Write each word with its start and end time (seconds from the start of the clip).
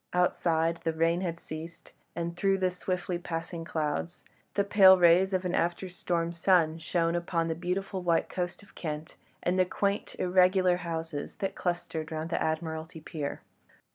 Outside 0.13 0.77
the 0.83 0.93
rain 0.93 1.21
had 1.21 1.39
ceased, 1.39 1.91
and 2.15 2.35
through 2.35 2.57
the 2.57 2.71
swiftly 2.71 3.19
passing 3.19 3.63
clouds, 3.63 4.25
the 4.55 4.63
pale 4.63 4.97
rays 4.97 5.31
of 5.31 5.45
an 5.45 5.53
after 5.53 5.87
storm 5.89 6.33
sun 6.33 6.79
shone 6.79 7.13
upon 7.13 7.49
the 7.49 7.53
beautiful 7.53 8.01
white 8.01 8.27
coast 8.27 8.63
of 8.63 8.73
Kent 8.73 9.15
and 9.43 9.59
the 9.59 9.63
quaint, 9.65 10.15
irregular 10.17 10.77
houses 10.77 11.35
that 11.35 11.53
clustered 11.53 12.11
round 12.11 12.31
the 12.31 12.41
Admiralty 12.41 12.99
Pier. 12.99 13.41